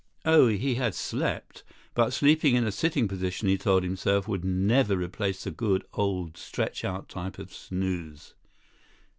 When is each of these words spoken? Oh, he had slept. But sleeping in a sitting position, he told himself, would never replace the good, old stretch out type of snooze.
Oh, 0.25 0.47
he 0.47 0.73
had 0.73 0.95
slept. 0.95 1.63
But 1.93 2.09
sleeping 2.11 2.55
in 2.55 2.65
a 2.65 2.71
sitting 2.71 3.07
position, 3.07 3.47
he 3.47 3.55
told 3.55 3.83
himself, 3.83 4.27
would 4.27 4.43
never 4.43 4.95
replace 4.97 5.43
the 5.43 5.51
good, 5.51 5.85
old 5.93 6.37
stretch 6.37 6.83
out 6.83 7.07
type 7.07 7.37
of 7.37 7.53
snooze. 7.53 8.33